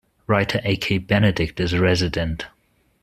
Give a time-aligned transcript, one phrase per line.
[0.25, 0.77] Writer A.
[0.77, 0.97] K.
[0.97, 2.47] Benedict is a resident.